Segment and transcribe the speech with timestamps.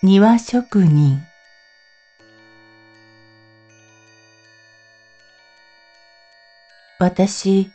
[0.00, 1.20] 庭職人
[7.00, 7.72] 私、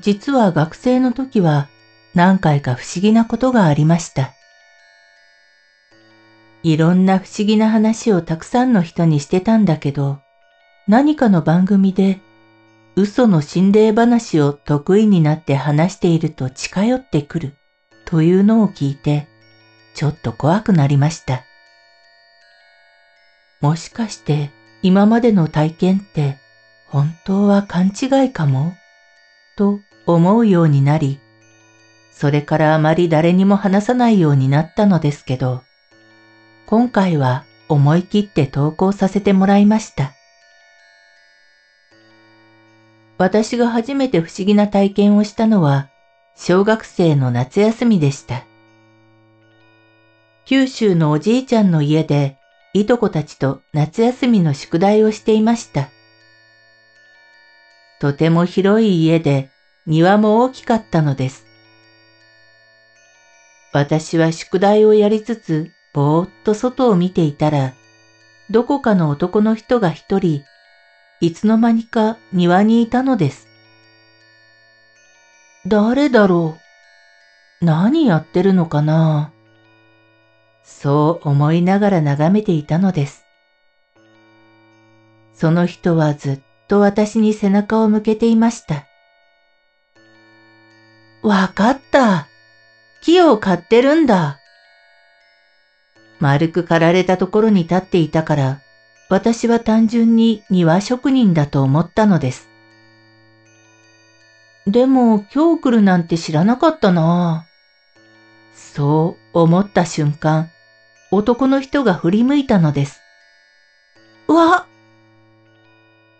[0.00, 1.68] 実は学生の時は
[2.12, 4.34] 何回か不思議なことがありました。
[6.64, 10.18] いろんな不思議な話をたくさんの人にしてたんだけど、
[10.88, 12.20] 何かの番組で
[12.96, 17.54] 嘘の心霊話を得意になって話していると近寄ってくる
[18.06, 19.28] というのを聞いて、
[19.94, 21.44] ちょっと怖くなりました。
[23.60, 24.50] もしかして
[24.82, 26.38] 今までの体験って
[26.86, 28.74] 本当は勘違いかも？
[29.56, 31.20] と思うようになり、
[32.10, 35.62] それからあまり誰にも話さないようになったのですけど、
[36.66, 40.14] 今回は思い切って投稿させてもらいました。
[43.18, 45.90] 私が初めて不思議な体験をしたのは
[46.34, 48.44] 小学生の夏休みでした。
[50.46, 52.38] 九州のおじいちゃんの家で
[52.72, 55.90] いとこたちと夏休みの宿題をしていました。
[58.00, 59.50] とても広い家で
[59.86, 61.46] 庭も大きかったのです。
[63.72, 67.74] 私は宿題をやりつつぼーっと外を見ていたら、
[68.48, 70.42] どこかの男の人が一人、
[71.20, 73.48] いつの間にか庭にいたのです。
[75.66, 76.58] 誰だろ
[77.60, 79.32] う何やってるのかな
[80.78, 83.26] そう思いながら眺めていたのです。
[85.34, 88.86] その人はずっと私に背中を向けていました。
[91.22, 92.28] わかった。
[93.02, 94.38] 木を買ってるんだ。
[96.18, 98.60] 丸く刈られたところに立っていたから、
[99.10, 102.48] 私は単純に庭職人だと思ったのです。
[104.66, 107.46] でも今日来るなんて知らなかったな
[108.54, 110.50] そう思った瞬間、
[111.12, 113.00] 男の人が振り向いたのです。
[114.28, 114.66] うわ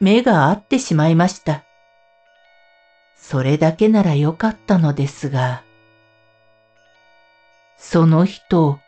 [0.00, 1.64] 目が合ってしまいました。
[3.16, 5.62] それだけならよかったのですが、
[7.78, 8.80] その人、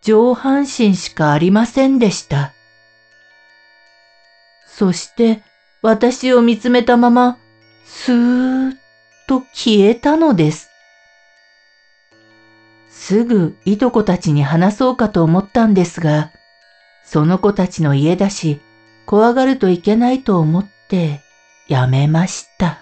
[0.00, 2.52] 上半身しかありませんでした。
[4.66, 5.44] そして
[5.82, 7.38] 私を見つめたまま、
[7.84, 8.76] スーッ
[9.28, 10.71] と消えたのです。
[13.04, 16.30] すぐいとこたちに話そうかと思ったんですが、
[17.04, 18.60] その子たちの家だし、
[19.06, 21.20] 怖がるといけないと思って
[21.66, 22.78] やめました。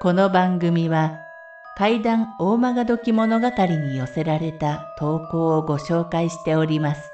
[0.00, 1.18] この番組は
[1.76, 7.13] 怪談大曲どき物語に寄せられた投稿をご紹介しております。